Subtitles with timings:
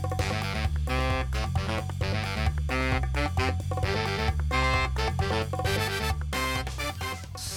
[0.00, 0.37] Bye.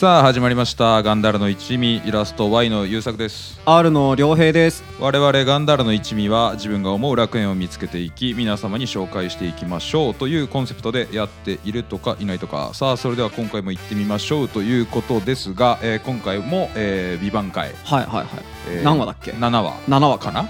[0.01, 1.03] さあ始まりました。
[1.03, 3.61] ガンダールの一味イラスト Y の優作です。
[3.67, 4.83] R の良平です。
[4.99, 12.71] 我々ガンダールの一味は自分が思う楽園を見つけていき皆様に紹介していきましょうというコンセプトでやっているとかいないとか。
[12.73, 18.27] さあそれでは今回も行ってみましょうということですが、えー今回も、えー、美版会、はいはいはい、
[18.71, 19.73] えー何話だっけ？7話。
[19.87, 20.45] 7話かかな、う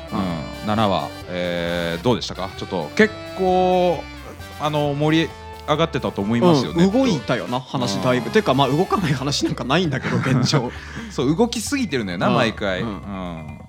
[0.66, 2.52] ん、7話、えーどうでしたか？
[2.56, 4.02] ちょっと結構
[4.62, 5.30] あの盛り
[5.72, 8.30] 上がってたと思いますよね、うん、動いたよな話だいぶ。
[8.30, 10.72] ていうかまあ動かない話なんかないんだけど 現状。
[11.10, 12.34] そう動きすぎてるんだよな、うん。
[12.36, 13.62] 毎回、ううんん。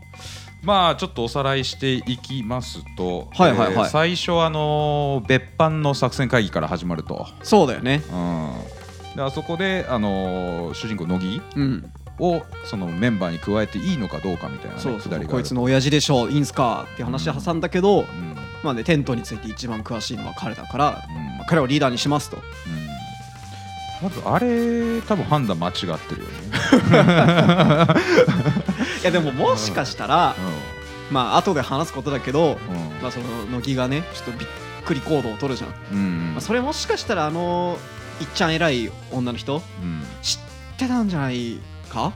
[0.62, 3.72] まあちょっとおさらいしていきますと、はいはいはい。
[3.72, 8.02] えー最初あのー別班の作戦会議から始まると、そうだよね。
[8.12, 11.40] うん、であそこで、あのー主人公乃木？
[11.56, 18.36] うんをそのメンバーに加えていいのかどうかみたいな、ね、そうそうくだりがあるこいつの親父でしょいいんすかって話で挟んだけど、うん。
[18.62, 21.14] まあねテントについて一番詳しいのは彼だから、うん。
[21.38, 22.36] まあ彼をリーダーにしますと。
[22.36, 22.42] うん。
[24.02, 25.94] まずあれ多分判断間違ってるよね、
[29.00, 30.34] いやでももしかしたら、
[31.12, 32.74] まあ後で話すことだけど、うん。
[33.00, 34.48] まあその乃木がねちょっとびっ
[34.84, 36.32] くり行動を取るじゃん、うん。
[36.32, 37.78] まあ、それもしかしたらあの
[38.20, 40.02] いっちゃん偉い女の人うん。
[40.20, 40.40] 知
[40.74, 41.60] ってたんじゃない
[41.92, 42.12] か？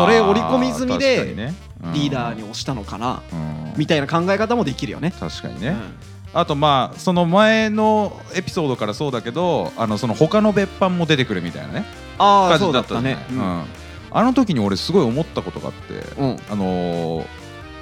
[0.00, 1.54] それ織り込み済みでね。
[1.84, 1.92] うん。
[1.92, 3.72] リーダーに押したのかな、うん。
[3.76, 5.12] みたいな考え方もできるよね。
[5.12, 5.94] 確かにね、うん。
[6.40, 11.84] あとまあその前のエピソードからそうだけどあのその他の別班も出てくるみたいなね。
[12.18, 13.08] ああ感そうだったじだった。
[13.08, 13.26] ね。
[13.30, 13.64] うん。
[14.10, 16.36] あの時に俺すごい思ったことがあって、うん。
[16.50, 17.26] あのー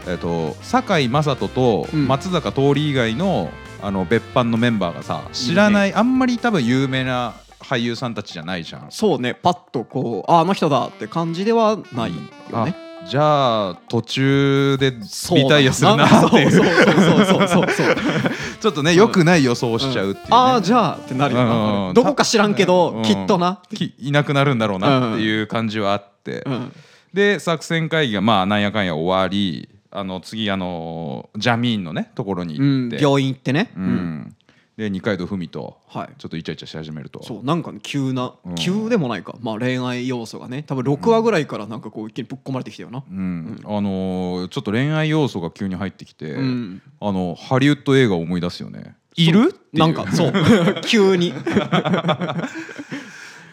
[0.09, 2.09] えっ、と堺雅人とうん。
[2.09, 3.51] 松坂桃李以外の
[3.83, 7.35] あの別班のメンバーがさ知らない、あんまり多分有名な
[7.69, 8.87] 俳優さんたちじゃないじゃん。
[8.91, 12.31] そうねパッとこうああの人だって感じではないよね。
[12.53, 12.75] あ
[13.07, 16.51] じゃあ途中でリタイアするなっていう。
[16.51, 17.97] そう そうそうそうそうそう
[18.61, 20.29] ちょっとねよくない予想をしちゃうっていう、ね。
[20.31, 21.95] ああじゃあってなるようんうんうなん。
[21.95, 23.03] どこか知らんけどうん。
[23.03, 23.61] きっとな。
[23.73, 26.73] きいなくなるんだろうなっていう感じはあって、うん。
[27.15, 33.71] で作戦会議がまあなんやかんや終わりあの次あのジャミーンのねところにうん行って、病院行ってね。
[33.77, 34.37] ううんん
[34.77, 36.09] で二階堂ふみとはい。
[36.19, 37.23] ちょっとイチャイチャし始めると。
[37.23, 38.55] そうなんかね急なうん。
[38.57, 39.35] 急でもないか。
[39.41, 40.65] まあ恋愛要素がね。
[40.65, 43.03] 多分6話ぐらいからなんかこう一気にぶっ込まれてきたよな。
[43.11, 43.59] うん。
[43.65, 46.83] あのーちょっと恋愛要素が急に入ってきて、うん。
[47.01, 48.97] あのハリウッド映画を思い出すよね。
[49.15, 49.49] いる？
[49.49, 49.79] っていう。
[49.79, 50.33] なんかそう。
[50.85, 51.33] 急に。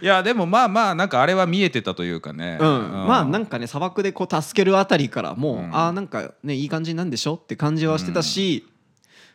[0.02, 2.68] いやでもまあまあなんかあれは見えてたというかね、うん、
[3.08, 5.74] まあなんかかね砂漠でこう助けるあたりからもう、うん。
[5.74, 8.68] ああなんかねいい感じなんでしょって感じはしてたし、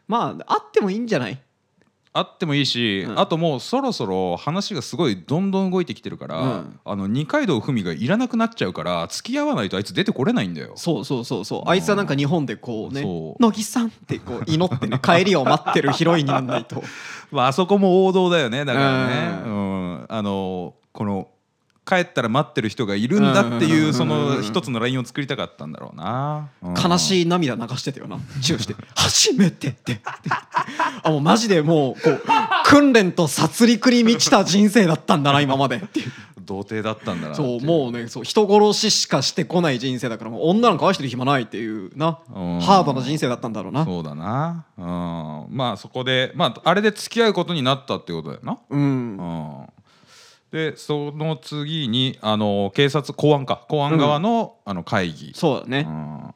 [0.07, 1.41] まああってもいいんじゃない
[2.19, 3.19] あってもいいし、うん。
[3.19, 6.81] あともうそろそろ話がすごいどんどん動いてきてるから、うん。
[6.85, 10.73] あの二階堂ふみがいらなくなっちゃうから付き合わないとあいつ出てこれないんだよ。
[10.77, 11.63] そうそうそうそう。
[11.67, 13.43] あいつはなんか日本でこうねそう。
[13.43, 16.83] 乃木さんってこう祈ってね 帰りを待ってるヒロインにならないと。
[17.31, 20.07] まああそこも王道だよねだからね、うん。
[20.09, 21.29] あのこの
[21.89, 26.51] 帰ったら待ってる人がいるんだっていううんその一つのラインを作りたかったんだろうな。
[26.63, 26.75] うん。
[26.75, 30.01] 悲しい涙流してたよなチューして「初めて」って。
[31.03, 32.23] あもうマジでもうこう
[32.65, 35.77] 訓練と殺戮に満ちた人生だったんだな今まで。
[35.77, 36.13] っていう
[36.49, 42.21] 童貞だったんだなそうもうねそう人殺ししかしてこない人生だからもう女なんか愛してる暇ないっていうな。
[42.35, 42.61] うん。
[42.61, 43.85] ハードな人生だったんだろうな。
[43.85, 48.59] そうだな、うん、まあそこでまああれで付き合うことになったってことだよな。
[48.71, 48.81] うん。
[48.81, 49.67] うん、
[50.51, 55.83] でその次にあの警察公安か公安側の,、あの会議、うそうだね。
[55.83, 56.35] ん、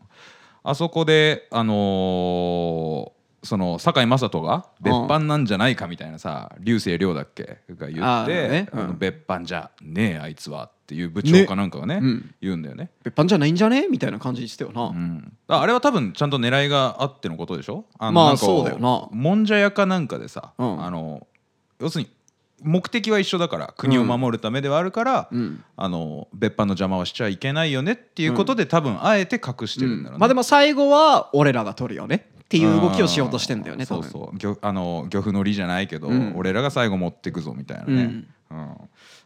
[0.65, 7.59] あそこであのーその堺雅人が別班なんじゃないかみたいなさ竜星涼だっけ？
[7.71, 8.69] が言あーって、ね。
[8.73, 8.99] うん。
[8.99, 12.35] 別班じゃねえあいつはっていう部長かなんかがねうん。
[12.41, 12.91] 言うんだよね。
[13.03, 13.89] 別班じゃないんじゃね？
[13.89, 17.85] みたいな感じにしてたよな、うん、ああれは多分ちゃんと狙いがあってのことでしょ？
[17.99, 19.09] あのまあなんかそうだよな。
[19.11, 20.85] もんじゃ屋かなんかでさ、うん。
[20.85, 21.27] あの
[21.81, 22.11] 要するに
[22.63, 25.65] 目的は一緒だから国を守るためではあるから、うん。
[25.77, 34.39] あの別班の邪魔はしちゃいけないよねっていうことで、多分あえて隠してるんだろうね、まあでも最後は俺らが取るよねっていう動きをしようとしてんだよねそうそう。
[34.39, 36.35] 漁あの漁夫の利じゃないけど、うん。
[36.37, 38.77] 俺らが最後持ってくぞみたいなね、うん。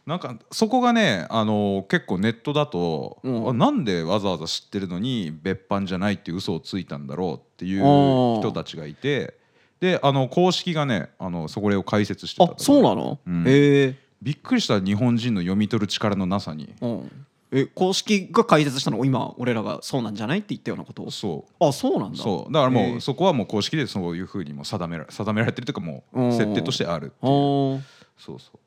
[0.05, 3.49] なんかそこがねあの結構ネットだと、うん。
[3.49, 9.35] あなんでわざわざ知ってるのに別班じゃないって嘘をついたんだろうっていう人たちがいて
[9.79, 13.43] であの公式がねあのそこを解説してたあそうなの、うん。
[13.47, 13.95] へえ。
[14.21, 16.73] びっくりした日本人の読み取る力のなさに。
[16.81, 17.11] うん。
[17.51, 21.03] え公式が解説したのを今俺らがそうなんじゃないって言ったようなこと？
[21.03, 21.65] をそう。
[21.65, 22.17] あそうなんだ。
[22.17, 22.51] そう。
[22.51, 27.33] だからもうそこはもう公式でそういうふうにも定めら定められてるというかもう設定としてあるってあいう。
[27.33, 27.79] ー。
[28.17, 28.59] そうそう。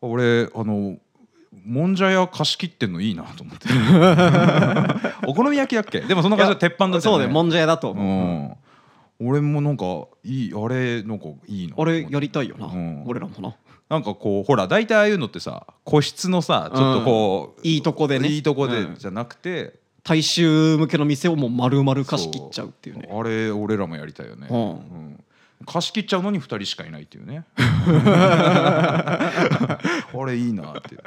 [0.00, 0.96] 俺あの
[1.66, 3.66] もんじゃ屋貸し切ってんのいいなと思って。
[5.26, 6.00] お好み焼きだっけ？
[6.00, 7.14] でもそんな感じで鉄板だったよね。
[7.14, 7.90] そうだよもんじゃ屋だとう。
[7.90, 8.04] 思う、
[8.52, 8.56] ん
[9.20, 9.84] 俺もなんか
[10.24, 11.74] いいあれなんかいいな。
[11.76, 13.04] あれやりたいよな、うん。
[13.06, 13.56] 俺らもな。
[13.88, 18.28] なんかこうほら大体ああいうのってさ個室のさちょっとこう、いいとこでね。
[18.28, 18.94] いいとこでうん。
[18.96, 23.08] じゃなくて、大衆向けの店をもう丸々貸し切っちゃうっていうね。
[23.10, 24.58] あれ俺らもやりたいよね、うん。
[24.58, 25.24] うん
[25.66, 27.44] 貸し切っちゃうのに2人しかいないっていうね。
[27.56, 29.28] あ
[30.26, 31.02] れいいなっていう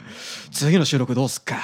[0.52, 1.58] 次の収録どうすっか。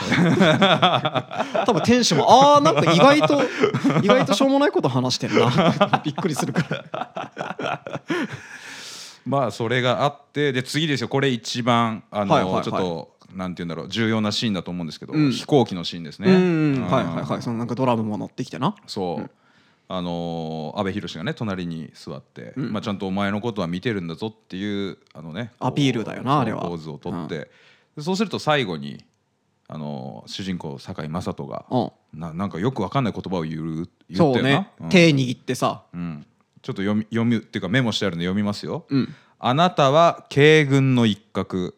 [1.65, 2.25] 多分店主も
[2.55, 3.41] あーなんか意外と
[4.03, 6.01] 意外としょうもないこと話してんな。
[6.03, 7.81] びっくりするから。
[9.25, 11.09] まあそれがあってで次ですよ。
[11.09, 15.31] これ一番あの、ちょっとなんて言うんだろう重要なシーンだと思うんですけど、うん。
[15.31, 16.31] 飛行機のシーンですね。
[16.87, 17.41] はいはいはい。
[17.41, 18.75] そのなんかドラムも乗ってきてな。
[18.87, 19.29] そう、
[19.89, 22.73] あのー阿部寛がね隣に座って、うん。
[22.73, 26.61] まあ、ちゃんとお前のことは見てるんだぞっていうあのねアピールだよなあれは。
[26.61, 27.49] ポーズをとって、
[27.95, 29.03] でそうすると最後に、
[29.67, 31.77] あのー主人公堺雅人がう
[32.17, 32.19] ん。
[32.19, 34.89] ななんかよくわかんない言葉を言う言ったよねな、うん。
[34.89, 35.83] 手握ってさ。
[35.93, 36.25] うん。
[36.61, 38.85] ちょっと読み読みっていうかメモしてあるんで読みますよ。
[38.89, 39.15] うん。
[39.39, 41.73] あなたは慶軍の一角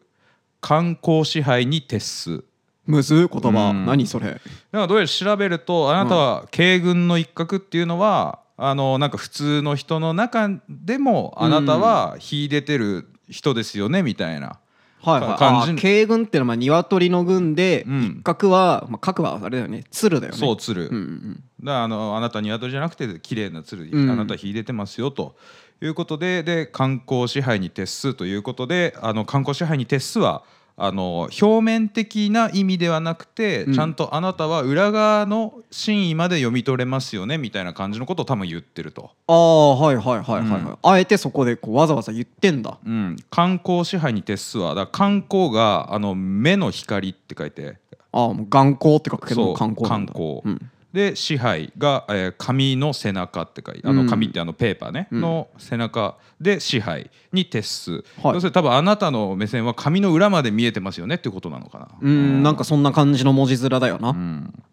[0.61, 2.43] 観光支配に徹す
[2.89, 3.69] むずい言葉。
[3.69, 3.85] うん。
[3.85, 4.25] 何それ？
[4.25, 4.41] だか
[4.71, 14.59] らどうやら調べるとあなたは慶軍の一角っていうのは、あのなんか普通の人の中でもあなたは秀でてる人ですよねみたいな、
[15.01, 15.37] はいはい。
[15.37, 15.71] 感じ。
[15.71, 18.03] あー慶軍ってのはまあ鶏の軍でうん。
[18.19, 19.83] 一角はまあ角はあれだよね。
[19.91, 20.39] 鶴だよね。
[20.39, 24.09] そう鶴、うんうんだからあのあなた鶏じゃなくて綺麗な鶴、うん。
[24.09, 25.35] あなた秀でてますよと
[25.81, 30.43] いうことでで観光支配に徹すということであの観光支配に徹すは
[30.81, 33.73] あの表面的な意味ではなくて、うん。
[33.73, 39.11] ちゃんとあなたは裏側の真意まで読み取れますよねみたいな感じのことを多分言ってると。
[39.27, 40.61] ああはいはいはいはい、はい。
[40.61, 40.77] うん。
[40.81, 42.77] あえてそこでこうわざわざ言ってんだ。
[42.85, 47.77] うん、観光支配に徹すはだから観光があの目の光って書いて。
[48.11, 50.41] ああもう眼光って書くけど観光観光。
[50.45, 54.09] うんで支配が、えー紙の背中って書いてあのうん。
[54.09, 55.21] 紙ってあのペーパーね、うん。
[55.21, 58.03] の背中で支配に徹す、はい。
[58.33, 61.89] 要するに多分あなたの目線は紙の裏まで見えてますよねってことなのかな。
[62.01, 64.63] うんなんかそんな感じの文字面だよな、うん。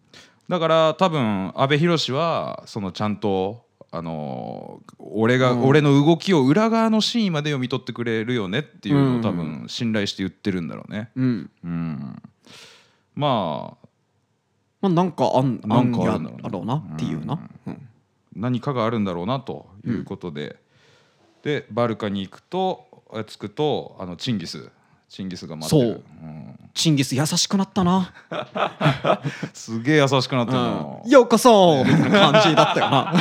[0.49, 5.65] だから多分阿部寛はそのちゃんとあのー俺が、うん。
[5.65, 9.19] 俺の動きを裏側のシーンまで読み取ってくれるよねっていうのうん。
[9.19, 11.11] を多分信頼して言ってるんだろうね。
[11.15, 11.49] うん。
[11.63, 12.21] うん、
[13.15, 13.86] まあ
[14.89, 16.75] まあなんかあんなんかあやるんだろうな。
[16.93, 17.89] っていうな、うん。
[18.35, 20.57] 何かがあるんだろうなということで、
[21.43, 24.69] でバルカに行くとえ着くとあのチンギス。
[25.09, 25.93] チンギスが待ってる。
[25.93, 26.03] そう。
[26.21, 26.59] うん。
[26.73, 28.13] チンギス優しくなったな、
[29.53, 33.13] すげえ優しくなってるな、うん、ようこそみたいな感じだったよな。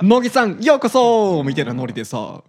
[0.00, 2.42] 乃木さんようこそみたいなノリでさ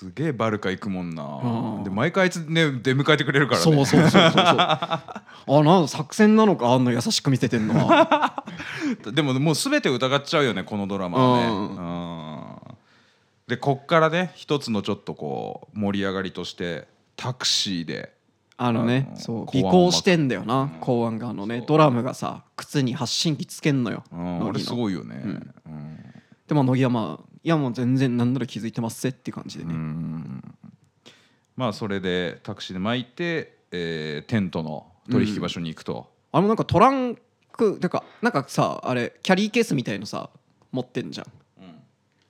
[0.00, 1.84] すげえバルカ行くもんな、うん。
[1.84, 3.64] で毎回あいつね出迎えてくれるからね。
[3.64, 4.32] そうそうそうそうそう。
[4.40, 5.12] あ
[5.46, 8.44] なん作戦なのかあんな優しく見せてんのは
[9.12, 12.76] でももう全て疑っちゃうよねこのドラマはね、うん。
[13.46, 18.14] でこっからね一つのちょっとこう盛り上がりとしてタクシーで。
[18.56, 19.20] あのねうん。
[19.20, 25.54] そう尾行してんだよな公安があのねドラムがさ靴に発信機つけんのようん、あれすごいよね、うん。
[25.66, 25.98] うん。
[26.48, 30.54] でも乃木はまあいやもう全然なんなら気づいてますぜって感じでうねん。
[31.56, 37.16] まあそれでタクシーで巻いて、えーテントの取引場所に行くと、あのなんかトラン
[37.52, 40.30] クてかなんかさあれキャリーケースみたいのさ
[40.70, 41.26] 持ってんじゃん。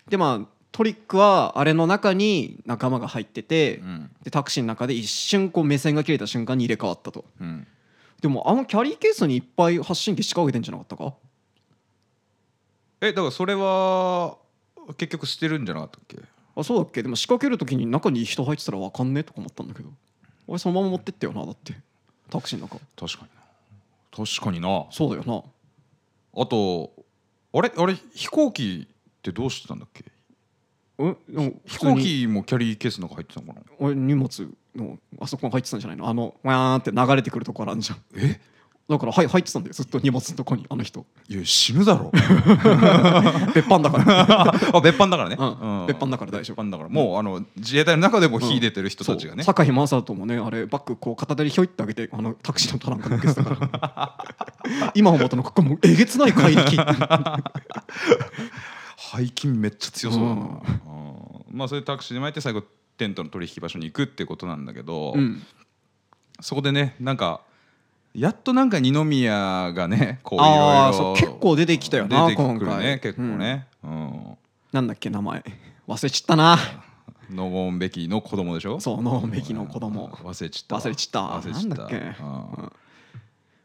[0.08, 4.10] でまあトリックはあれの中に仲間が入ってて、うん。
[4.22, 7.24] でタクシーの中で一瞬こう目線が切れた瞬間に入れ替わったと。
[7.40, 7.66] うん。
[8.20, 11.14] でもあのキャリーケースにいっぱい発信機仕掛けてんじゃなかったか？
[13.00, 14.36] えだからそれは
[14.94, 16.18] 結局捨てるんじゃなかったっけ？
[16.56, 17.02] あそうだっけ？
[17.02, 19.90] でも仕掛ける時に中に人入ってたら分かんねえとか思ったんだけど。
[20.46, 21.74] 俺そのまま持ってったよなだって。
[22.28, 22.78] タクシーの中。
[22.96, 24.26] 確かにな。
[24.26, 24.86] 確かにな。
[24.90, 25.44] そうだよ
[26.34, 26.42] な。
[26.42, 26.92] あと
[27.52, 27.72] あれ？
[27.76, 27.94] あれ？
[28.14, 30.04] 飛行機ってどうしてたんだっけ？
[30.98, 31.16] え？
[31.28, 33.66] でも飛行機もキャリーケースの中入ってたのかな？
[33.78, 36.08] 俺荷物のあそこに入ってたんじゃないの？
[36.08, 37.98] あのわーって流れてくるとこあるんじゃん。
[38.16, 38.40] え？
[38.90, 39.72] だからはい入ってたんだよ。
[39.72, 41.06] ずっと荷物のとこにあの人。
[41.28, 42.10] いや死ぬだろ。
[43.54, 44.50] 別班だから。
[44.76, 45.86] あ別班だからね、うん。
[45.86, 46.70] 別班だから大丈夫。
[46.70, 46.88] だから。
[46.88, 49.54] もうあの自衛隊の中でも秀でてる人たちがね、そう。
[49.54, 54.90] 堺雅人もねあれバッグこう片手にひょいってあげてあのタクシーのトランク抜けてたから。
[54.94, 56.76] 今思うとなんかこれもうえげつない怪力。
[58.96, 60.40] 背筋めっちゃ強そうだな、うん。
[60.40, 60.60] うん。
[61.52, 62.62] まあそれでタクシーで巻いて最後
[62.96, 65.42] テントの取引場所に行くってことなんだけど、うん。
[66.40, 67.42] そこでねなんか
[68.14, 72.84] やっとなんか二宮がねこういああろそう結構出てきたよな出てくる今回。
[72.84, 74.36] ね結構ね、うん。
[74.72, 75.44] なんだっけ名前。
[75.86, 76.58] 忘れちったな。
[77.30, 78.80] ノゴンベキの子供でしょ？
[78.80, 80.08] そうノーベキの子供。
[80.08, 80.76] 忘れちった。
[80.76, 81.20] 忘れちった。
[81.20, 81.68] 忘れちった。
[81.68, 81.96] なんだっけ。
[81.96, 82.72] うん。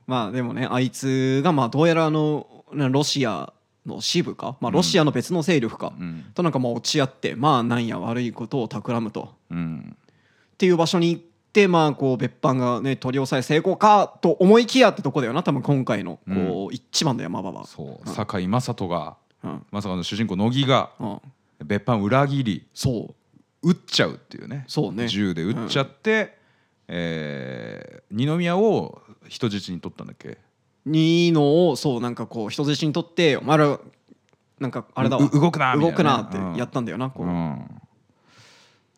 [0.05, 3.51] まあでもねあいつがまあどうやらあのなロシア
[3.87, 6.25] の支部か、まあ、ロシアの別の勢力か、うん。
[6.35, 9.33] となんかもう落ち合ってまあなんや悪いことを企むと。
[9.49, 9.95] うん。
[10.53, 11.25] っていう場所に
[11.67, 17.65] まあこう別班がね取り押さえ成功かと思いきやってとこだよな多分今回のこう、一番の山場は。
[17.65, 19.65] そう堺雅人がうん。
[19.71, 21.19] まさかの主人公乃木がうん、
[21.65, 23.15] 別班裏切りそ
[23.63, 23.69] う。
[23.69, 24.65] 撃っちゃうっていうね。
[24.67, 25.07] そうね。
[25.07, 26.37] 銃で撃っちゃって、
[26.87, 30.37] えー二宮を人質に取ったんだっけ？
[30.85, 33.79] にのをそうなんかこう人質にとってお前ら
[34.59, 37.25] なんかあれだ動くな動くなってやったんだよな、こう。
[37.25, 37.74] うん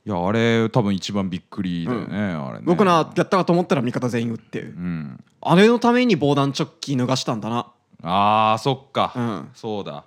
[0.08, 2.66] いやあれ多分一番びっくりだよね、あれね。
[2.66, 4.62] 動くなやったかと思ったら味方全員撃って。
[4.62, 5.22] うん。
[5.42, 7.74] あれのために防弾チョッキ脱がしたんだな。
[8.04, 9.50] あーそっか、うん。
[9.54, 10.06] そうだ。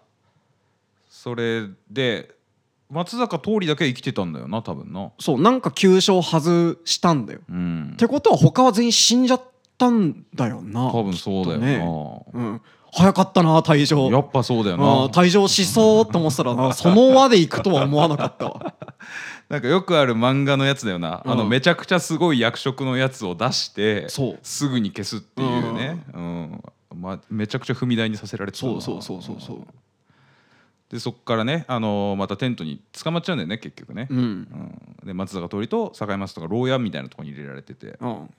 [1.11, 2.35] それで
[2.89, 5.11] 松坂桃李だけ生きてたんだよな多分な。
[5.19, 7.41] そうなんか急所を外したんだよ。
[7.51, 7.91] うん。
[7.93, 9.43] ってことは他は全員死んじゃっ
[9.77, 11.85] たんだよな多分そうだよな、ね。
[12.33, 14.11] うん、早かったな退場。
[14.11, 18.75] やっぱそうだようんな退場しそうと思ってたらなその輪で行くとは思わなかったわ。
[19.49, 21.49] なんかよくある漫画のやつだよな、あのうん。
[21.49, 24.39] めちゃくちゃすごい役職のやつを出してそう。
[24.43, 26.63] すぐに消すっていうね、うん。
[26.95, 28.73] まあ、めちゃくちゃ踏み台にさせられてたな。
[28.75, 29.67] そうそうそうそうそう。
[30.91, 34.19] でそっからね、あのーまたテントに捕まっちゃうんだよね結局ね、うん。
[34.19, 35.07] うん。
[35.07, 37.97] で松坂桃李と堺雅人が牢屋みたいなところに入れられてて。
[38.01, 38.35] うん。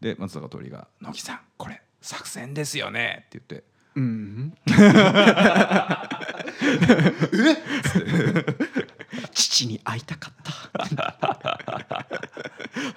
[0.00, 3.64] で松坂桃李が「乃木さんこれ作戦ですよね」って言って。
[3.96, 4.54] うん。
[9.32, 10.52] 父に会いたかった。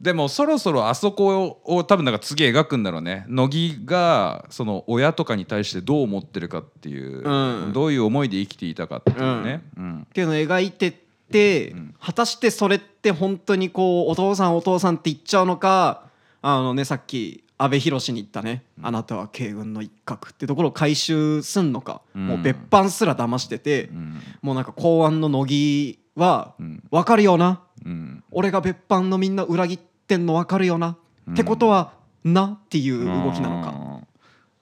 [0.00, 3.24] でもそろそろあそこを多分なんか次描くんだろうね。
[3.26, 7.72] 乃木がその親とかに対してどう思ってるかっていう、うん。
[7.72, 10.02] どういう思いで生きていたかっていうね、うん。
[10.02, 10.94] っていうのを描いてっ
[11.32, 11.94] て、ん。
[11.98, 16.02] 果たしてそれって本当にこうお父さんお父さんって言っちゃうのか
[16.42, 22.26] あのねさっき阿部寛に言ったね、あなたは慶軍の一角ってところを回収すんのか、うん。
[22.26, 24.20] もう別班すら騙してて、うん。
[24.42, 26.82] もうなんか公安の乃木はうん。
[26.90, 27.62] 分かるよな。
[27.84, 28.24] うん。
[28.32, 30.96] 俺が別班のみんな裏切ってんの分かるよな、
[31.30, 31.92] ってことは
[32.24, 33.70] なっていう動きなのか。
[33.70, 34.06] うん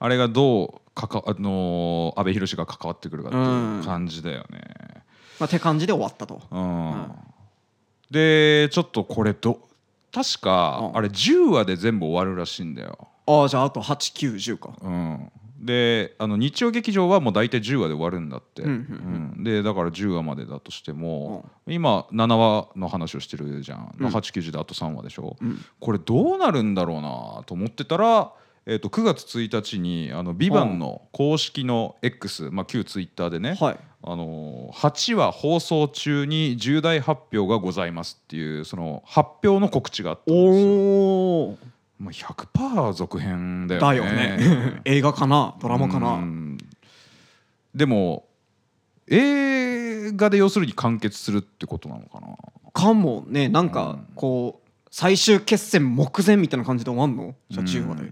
[0.03, 4.59] あれがどうかか、あのー、安倍博が関わってくるかっていう感じだよね。
[5.39, 6.41] まあ、って感じで終わったと。
[6.51, 7.11] うん。
[8.11, 9.61] でちょっとこれど
[10.13, 10.97] 確か、うん。
[10.97, 13.07] あれ10話で全部終わるらしいんだよ。
[13.25, 14.73] ああじゃああと8910か。
[14.81, 19.43] うん、であの日曜劇場はもう大体10話で終わるんだって、うんうんうん。
[19.43, 24.07] でだから10話までだとしても、今7話の話をしてるじゃん、うん。
[24.07, 25.59] 890であと3話でしょ、うん。
[25.79, 28.33] これどうなるんだろうなと思ってたら、
[28.65, 33.77] えー、と9月1日に「あのビバンの公式の X、まあ、旧ツイッターでね、はい。
[34.05, 40.71] あのー8話放送中に重大発表がございますっていうその発表の告知があったんですよ。
[40.71, 41.57] おお。
[41.99, 43.87] まあ、100%続編だよね。
[43.87, 44.81] だよね。
[44.85, 45.55] 映画かな？
[45.61, 46.15] ドラマかうな。
[46.17, 46.57] ん
[47.75, 48.25] でも
[49.07, 52.27] 映画で要するに完結するってことなのかな
[52.71, 57.35] かもねなんかうんこう最終決戦目前みたいな感じで終わんの？
[57.49, 58.11] じゃあ10話で。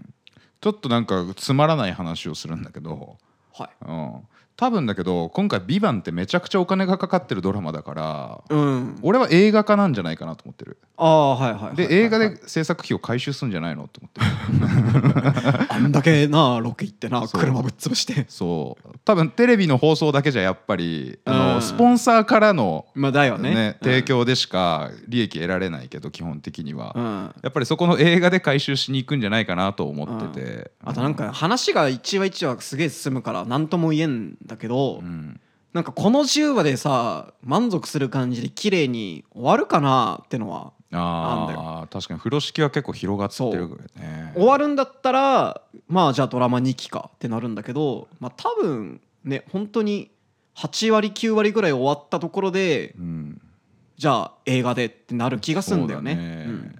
[0.62, 3.18] ちょっとなんかつまらない話をするんだけど、
[3.52, 3.70] はい。
[3.84, 4.20] うん、
[4.56, 8.98] 多分だけど今回「ビバンってめちゃくちゃお金がかかってるドラマだからうん。
[9.02, 11.76] 俺は映画化なんじゃないかなと思ってるああはいはいはい。
[11.76, 18.26] で映画はいで制作費を回収するんじゃないのと思ってる あんだけなロケ行ってな車ぶっ潰して。
[18.28, 23.76] そう多分テレビの放送だけじゃやっぱりあの、うんスポンサーからの、まあだよねね。
[23.82, 27.34] 提供でしか利益得られないけど基本的には、うん。
[27.42, 35.40] やっぱりそこの映画で回収しに行くんじゃないかなと思ってて、あとなんか話が一話一話すげえ進むから何とも言えんだけど、うん。
[35.72, 44.32] なんかこの10話でさ満足する感じで綺麗に終わるかなってのはなんだああ確かに風呂敷は結構広がってるよね。
[44.34, 50.10] 終わるんだったらまあじゃあドラマ2期かってなるんだけどまあ多分ね本当に
[50.56, 53.40] 8割9割ぐらい終わったところでうん。
[53.96, 56.14] じゃあ映画でってなる気がするんだよね。
[56.14, 56.72] そうだね。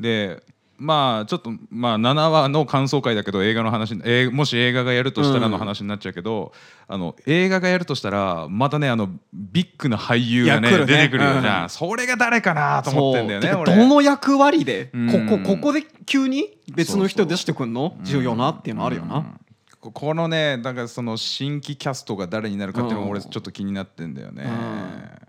[0.00, 0.42] で
[0.78, 6.52] まあちょっとまあ7話の感想会だけど映画の話えーもし映画がやるとしたらの話になっちゃうけど、
[6.86, 10.78] あの映画がやるとしたらまたねあのビッグな俳優がねね。
[10.84, 11.68] 出てくるよじゃん、うん。
[11.70, 15.28] それが誰かなと思ってんだよねどの役割でうん。
[15.28, 17.96] ここここで急に別の人出してくんの？
[18.02, 19.16] 重要なっていうのあるよな。
[19.16, 19.40] うん。
[19.80, 25.28] ここのねだからその新規キャストが誰になるかっていうのが俺うんちょっと気になってんだよね、うん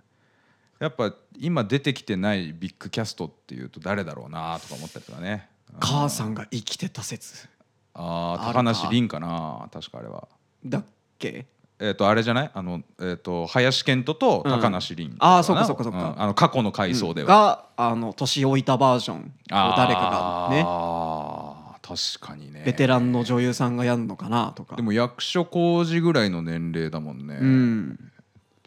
[0.79, 5.49] やっぱ今出てきてないビッグキャストっていうと誰だろうなとか思ったりとかね。
[5.79, 7.47] 母さんが生きてた説。
[7.93, 10.27] ああ高梨凛かな確かあれは。
[10.65, 10.85] だっ
[11.17, 11.45] け？
[11.79, 12.51] えっ、とあれじゃない？
[12.53, 14.51] あのえっ、と林遣都とうん。
[14.51, 15.99] 高梨凛、あーそっかそっかそっか。
[15.99, 16.21] うん。
[16.21, 19.17] あの過去の回想では、があの年老いたバージョン。
[19.17, 20.63] を誰かがね。
[20.65, 22.63] あー確かにね。
[22.65, 24.75] ベテランの女優さんがやるのかなとか。
[24.75, 28.11] でも役所広司ぐらいの年齢だもんね、うん。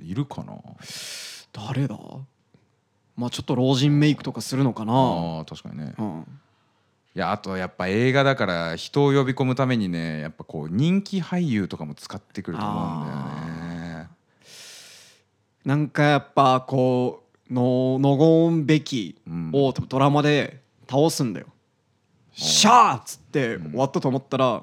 [0.01, 0.55] いるかな？
[1.53, 1.99] 誰だ？
[3.17, 4.93] まあちょっと老人メイクとかするのかな？
[4.93, 5.95] ああ確かにね。
[5.99, 6.27] うん。
[7.15, 13.17] いやあとやっぱ映画だから人を呼び込むためにねやっぱこう人気俳優とかも使ってくると思うんだよ
[14.05, 14.09] ね。
[15.65, 19.51] なんかやっぱこうのノゴン・ベキうん。
[19.53, 21.49] をドラマで倒すんだよ。
[22.33, 24.63] シャーっつって終わったと思ったら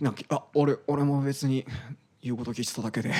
[0.00, 1.66] なんか「あ俺俺も別に
[2.22, 3.12] 言うこと聞いてただけで」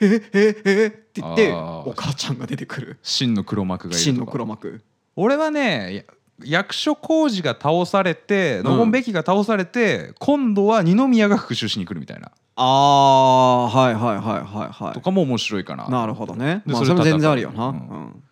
[0.00, 1.88] えええって言ってあー。
[1.88, 2.98] お母ちゃんが出てくる。
[3.02, 4.14] 真の黒幕がいるとか。
[4.14, 4.82] 真の黒幕。
[5.16, 6.02] 俺はねや
[6.44, 8.64] 役所広司が倒されてん。
[8.64, 12.30] ノゴン・ベキが倒されて、今度は二宮が復讐しに来るみたいな。
[12.54, 15.86] あーはいはいはいはいはとかも面白いかな。
[15.86, 16.62] いなるほどね。
[16.66, 17.76] でそれまあそれも全然あるよな、ううん。
[17.76, 18.22] ん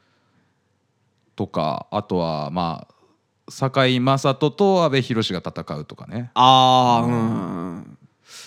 [1.35, 2.95] とかあとはまあ
[3.51, 6.31] 堺雅人と阿部寛が戦うとかね。
[6.35, 7.96] ああうん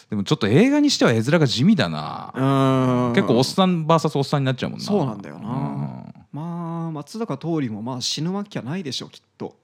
[0.09, 3.13] でもちょっと映画にしては絵面が地味だな、うん。
[3.13, 4.86] 結構おっさん VS おっさんになっちゃうもんな。
[4.86, 5.50] そうなんだよな。
[5.50, 6.25] うん。
[6.31, 9.55] まあ松坂桃李もまあ死ぬわけはないでしょうきっと。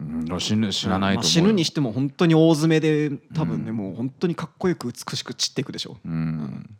[0.00, 5.96] うん死ぬ死なないとまあ死ぬにしても本当に大詰めで多分ね、もう本当にかっこよく美しく散っていくでしょ。
[6.04, 6.76] うん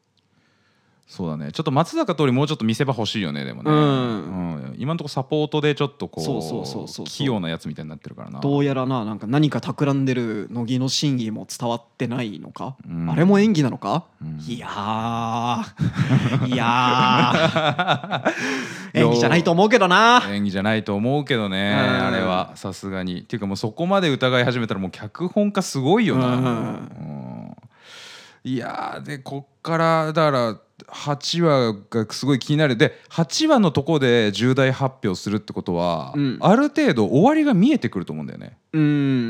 [1.06, 1.52] そうだね。
[1.52, 3.76] ちょっと松坂桃李もうちょっと見せ場欲しいよねでもね、うん。
[3.76, 4.74] うん。
[4.78, 8.40] 今のところサポートでちょっとこうそうそうそうそう器用なやつみたいになってるからな。
[8.40, 13.10] どうやらななんか何か企んでる乃木の真偽も伝わってないのか、うん。
[13.10, 14.40] あれも演技なのか、うん。
[14.40, 16.48] いやー。
[16.48, 18.32] いやー。
[18.98, 20.22] 演技じゃないと思うけどな。
[20.30, 22.06] 演技じゃないと思うけどね、うん。
[22.06, 22.52] あれは。
[22.54, 23.20] さすがに。
[23.20, 26.34] っていうかもうそこまで疑い始めたらもう脚本家すごいよな、うん。
[26.36, 26.40] う
[27.10, 27.13] ん
[28.44, 32.76] いやーでこっからだから8話がすごい気になる。
[32.76, 36.38] で8話のとこで重大発表するってことは、うん。
[36.40, 38.82] ある程度終わりが見えてくると思うんだよね、うん。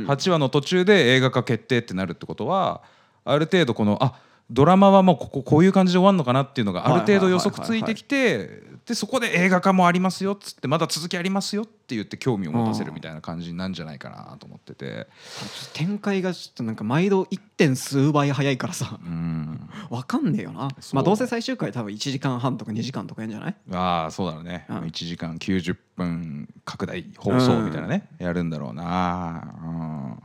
[0.08, 2.82] 8話の途中で映画化決定ってなるってことは
[3.24, 4.18] ある程度このあ
[4.50, 15.06] ドラマはもうこここういう感じで終わるのかなっていうのがある程度予測ついてきてでそこで映画化もありますよっつってまだ続きありますよって言って興味を持たせるみたいな感じなんじゃないかなと思ってて。
[15.72, 17.40] 展開がちょっとなんか毎度 1.
[17.56, 18.98] 点数倍早いからさ。
[19.02, 19.70] うん。
[19.88, 20.68] わかんねえよな。
[20.92, 23.56] まあどうせ最終回多分1時間半とか2時間とかやんじゃない？
[23.72, 24.76] ああそうだろうね、うん。
[24.80, 30.22] 1時間90分拡大放送みたいなね、やるんだろうな、うん、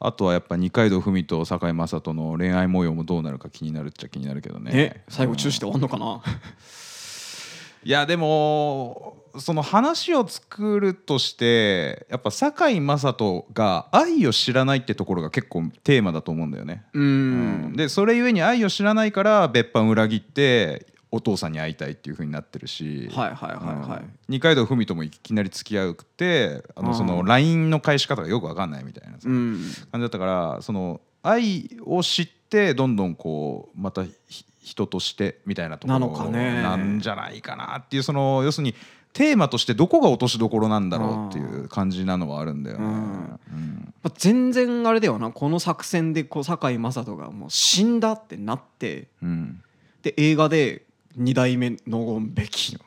[0.00, 4.70] あとはやっぱ二階堂ふみと堺雅人の恋愛模様もどうなるか気になるっちゃ気になるけどね。
[4.74, 6.22] え最後中止で終わんのかな、
[7.82, 16.84] いやでもその話を作るとしてやっぱ堺雅人が愛を知らないってところが結構テーマだと思うんだよね。
[16.92, 17.72] ううん。
[17.76, 24.00] でそれゆえに愛を知らないから別班裏切ってお父さんに会いたいっていう風になってるし、はいはいはいはい。
[24.00, 24.18] うん。
[24.28, 29.60] 二階堂ふみともいきなり付き合うくてあのそのうん LINE の返し方がよく分かんないみたいなさうん。
[29.90, 36.62] 感じだったからその愛を知ってどんどんこうまたひ人としてみたいなところなのかね。
[36.62, 38.74] なんじゃないかなっていうその要するに
[39.14, 42.84] テーマとしてどこが落としどころなんだろうっていう感じなのはあるんだよね。
[42.84, 42.92] うん。
[42.92, 43.94] うん。
[44.02, 49.62] まあ全然あれだよなこの作戦でこう堺雅人がもう死んだってなってうん。
[50.02, 50.82] で映画で
[51.18, 52.82] 2代目ノゴン・ベキっていう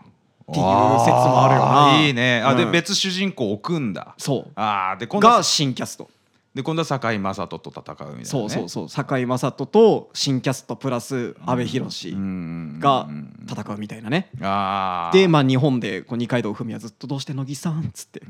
[0.53, 1.91] 説もあるよな。
[1.99, 2.41] ーいいね。
[2.41, 2.71] あでうん。
[2.71, 4.15] 別主人公置くんだ。
[4.17, 4.51] そう。
[4.55, 6.09] あーで今度はが新キャスト。
[6.53, 8.89] で今度は堺雅人と戦うみたいな、ね、そうそうそう。
[8.89, 13.07] 堺雅人と新キャストプラス阿部寛が
[13.49, 14.29] 戦うみたいなね。
[14.41, 15.17] あー。
[15.17, 18.21] でまあ日本でこう二階堂ふみはずっと「どうして乃木さん」っつって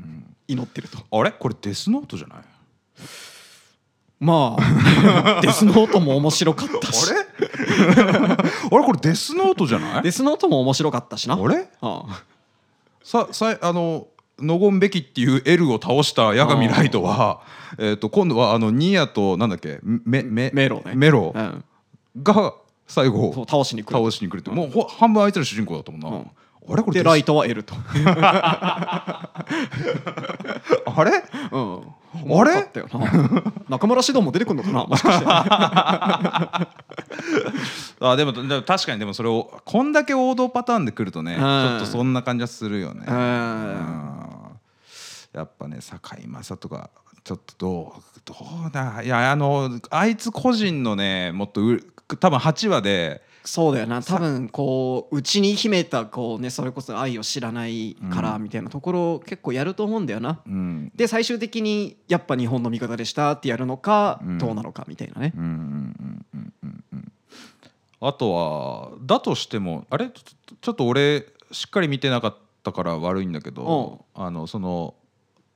[0.46, 0.98] 祈ってると。
[1.10, 1.32] あれ？
[1.32, 2.38] これデスノートじゃない？
[4.24, 7.10] まあ デスノートも面白かったし。
[7.10, 7.20] あれ？
[7.98, 10.02] あれこれデスノートじゃない？
[10.02, 11.34] デスノートも面白かったしな。
[11.34, 11.68] あれ？
[11.80, 12.22] ああ
[13.02, 14.06] ささあの
[14.38, 17.40] ノゴンベキっていう L を倒した八神ライトは、
[17.78, 19.80] えー、と今度はあのニアとなんだっけ？
[19.82, 20.92] メメメロね。
[20.94, 21.64] メロうん。
[22.22, 22.54] が
[22.86, 23.98] 最後倒しに来る。
[23.98, 24.50] 倒しに来るって。
[24.50, 26.30] もうほ半分あいつら主人公だったもんな、うん
[26.68, 26.82] あれ？
[26.82, 26.98] これ？
[27.00, 27.74] でライトは L と。
[30.86, 31.22] あれ？
[31.50, 31.82] うん。
[32.38, 32.68] あれ？
[33.68, 34.84] 中村獅童も出てくるのかな？
[34.86, 35.26] もしかして。
[38.04, 41.38] あでもでも確かにでもそれをこんだけ王道パターンで来るとね、ん。
[41.38, 44.48] ちょっとそんな感じはするよね、や
[45.44, 46.90] っぱね堺雅人が
[47.24, 48.34] ちょっとどうど
[48.68, 49.02] うだ？
[49.02, 54.02] いやあのあいつ個人のねもっとう多分8話でそうだよな。
[54.02, 60.40] 多分こう内に秘めたこうねそれこそ愛を知らないからみたいなところを結構やると思うんだよな。
[60.46, 60.92] うん。
[60.94, 64.38] で最終的にやっぱ日本の味方でしたってやるのかうん。
[64.38, 65.32] どうなのかみたいなね。
[68.00, 70.10] あとはだとしてもあれ？
[70.10, 74.94] ちょっと俺しっかり見てなかったから悪いんだけどあのその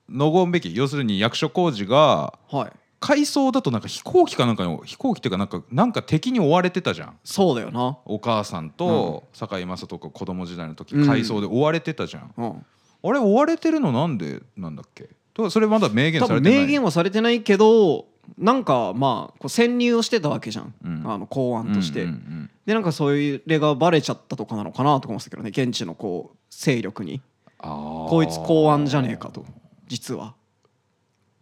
[0.09, 7.19] ノゴーンべき要するに役所広司がはい回想だとなんか飛行機かなんかの飛行機っていうかなんかなんか敵に追われてたじゃん。
[7.25, 7.99] そうだよな。
[8.05, 11.07] お母さんと堺雅人が子供時代の時うん。
[11.07, 12.67] 回想で追われてたじゃん、うん。
[13.05, 15.11] あれ追われてるのなんでなんだっけ？
[15.35, 16.61] とそれまだ明言されてない。
[16.61, 18.07] 明言はされてないけど
[18.39, 21.03] なんかまあこう潜入をしてたわけじゃん、うん。
[21.07, 27.21] あの公安として、うんうんでなんかそれがバレちゃったとかなのかなとか思ってたけどね現地のこう勢力に。
[27.63, 27.71] うん、
[28.09, 29.45] こいつ公安じゃねえかと
[29.87, 30.35] 実は。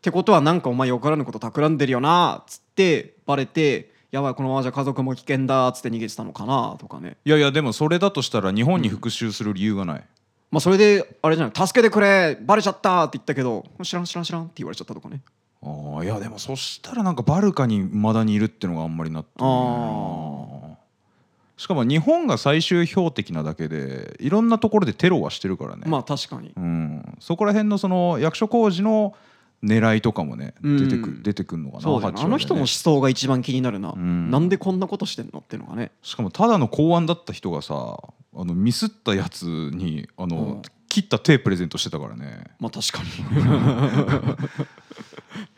[0.05, 7.17] ってことはなんかお前よからぬこと企んでるよなっつってバレてやばいこのままじゃ家族も危険だっつって逃げてたのかなとかね。
[7.25, 10.05] いやいやでもそれだとしたら日本に復讐する理由がない、
[10.51, 15.23] まあそれであれじゃない助けてくれバレちゃったって言ったけど知らん知らん知らんって言われちゃったとかね。
[15.63, 20.77] あーいやでもそしたらなんかバルカにまだにいるってのがあんまりなってないな
[21.57, 26.53] しかも日本が最終標的なだけでいろんなところでテロはしてるからね、まあ確かに。
[26.55, 29.15] うん、そこら辺のその役所工事の
[29.65, 30.89] 狙いとかもねうん。
[30.89, 32.13] 出てく出てくんのかなね。
[32.17, 34.31] あの人の思想が一番気になるな、ん。
[34.31, 35.93] なんでこんなことしてんのっていうのがね。
[36.03, 40.63] しかもただの公安だった人がさあのミスったやつにあの、うん。
[40.89, 42.45] 切った手プレゼントしてたからね。
[42.61, 43.09] まあ確かに。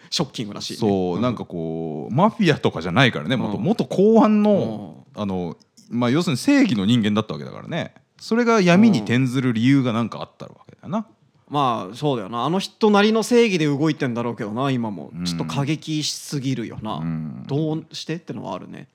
[0.08, 3.36] ショッキングらしい、ね、そうなんかこうマフィアとかじゃないからね。
[3.36, 3.62] 元うん。
[3.62, 5.56] 元公安のあの
[5.90, 7.94] まあ要するに正義の人間だったわけだからね。
[8.18, 11.06] それが闇に転ずる理由がなんかあったわけだよな
[11.48, 12.44] まあそうだよな。
[12.44, 15.10] あの人なりの正義で動いてんだろうけどな今も。
[15.14, 15.24] うん。
[15.24, 17.44] ちょっと過激しすぎるよな、うん。
[17.46, 18.88] どうしてってのはあるね。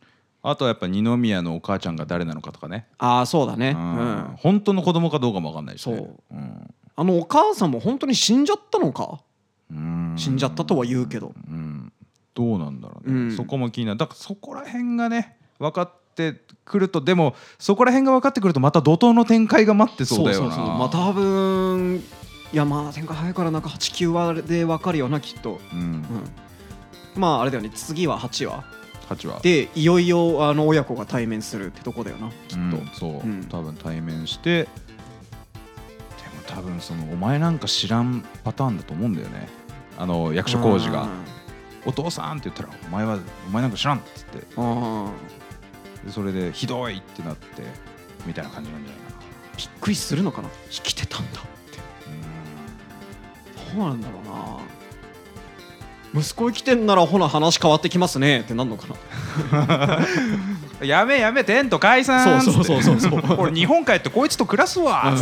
[0.44, 3.76] あとはやっぱ二宮のお母ちゃんが誰なのかとかね、ああそうだね。
[3.78, 3.84] ううん。
[3.84, 6.20] ん、本当の子供かどうかも分かんないし、ね、そう。
[6.32, 6.74] うん。
[6.96, 9.22] あのお母さんも本当に死んじゃったのか？
[9.72, 10.16] うん。
[10.18, 11.34] 死んじゃったとは言うけど。
[11.48, 11.94] うん、
[12.34, 13.32] どうなんだろうね、うん。
[13.38, 13.98] そこも気になる。
[13.98, 20.58] だからそこら辺がね分かってくるとでもそこら辺が分かってくるとまた怒涛の展開が待ってそうだよな。
[20.58, 22.04] まあ多分
[22.54, 25.80] いやまあ展開早いからなんか89話で分かるよなきっと、うん。
[25.80, 26.06] うん、
[27.16, 27.72] まああれだよね。
[27.74, 28.64] 次は8話。
[29.10, 29.40] 8話。
[29.42, 33.46] でいよいよあの親子が対面するってとこだよなきっと、うんそう、うん。
[33.46, 34.70] 多分対面してで
[36.36, 39.48] も多分そのお前なんか知らんパターンだと思うんだよね。
[39.98, 41.08] あの役所広司が
[41.86, 47.64] 「お父さん」って言ったら「お前はお前なんか知らん」っつってでそれで「ひどい」ってなって
[48.26, 49.22] みたいな感じなんじゃないかな。
[49.58, 50.50] びっくりするのかな？
[50.70, 51.42] 生きてたんだ
[53.76, 56.22] うなんだろうな。
[56.22, 58.88] 息子生きてんならほな話変わってきますねってなんのか
[59.52, 59.98] な。
[60.82, 62.42] う んやめやめテント解散。
[62.42, 63.22] そうそうそうそうそう。
[63.40, 65.14] 俺日本帰ってこいつと暮らすわ。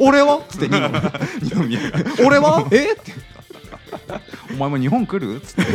[0.00, 0.36] 俺は？
[0.36, 0.68] っつって。
[2.24, 2.66] 俺は？
[2.70, 2.92] え？
[2.92, 3.12] って。
[4.52, 5.36] お前も日本来る？
[5.36, 5.72] っつって。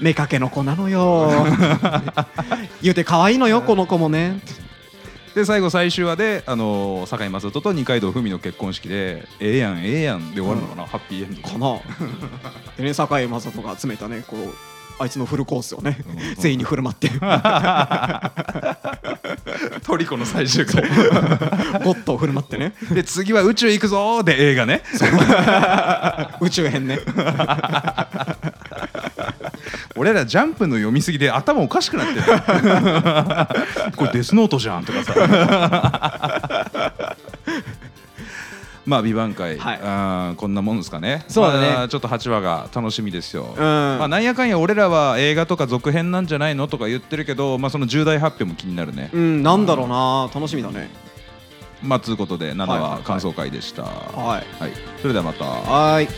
[0.00, 1.30] 目かけの子なのよ。
[2.82, 4.40] 言うて可愛いのよこの子もね
[5.34, 11.42] で最後最終話で、あのー、堺雅人と二階堂ふみの結婚式で「ええやんええやん」で終わるのかな、ハッピーエンド。
[11.48, 11.80] かな。
[12.78, 14.54] でね堺雅人が集めたねこう
[14.96, 17.10] あいつのフルコースをねうん全員に振る舞って。
[19.84, 20.82] トリコの最終回。
[20.82, 20.88] ゴ
[21.92, 22.72] ッドを振る舞ってね。
[22.92, 24.82] で次は宇宙行くぞーで映画ね。
[26.40, 27.00] 宇宙編ね
[29.96, 32.22] 俺らジャンプの読みすぎで頭おかしくなってる。
[33.96, 35.14] これデスノートじゃんとかさ。
[38.84, 39.80] まあ美版会、はい。
[39.82, 41.24] あーこんなもんですかね。
[41.28, 41.70] そうだね。
[41.70, 43.62] まあちょっと8話が楽しみですよ、うん。
[43.62, 50.28] まあ、なんやかんや俺らは映画とか続編なんじゃないのとか言ってるけど、まあ、その重大発表も気になるね、うんなんだろうな。
[50.34, 50.90] 楽しみだね。
[51.82, 52.90] まあつうことで7はいはいはい。
[52.90, 54.62] 話感想会でした、はい。
[54.62, 55.44] はい、それではまた。
[55.44, 56.08] はい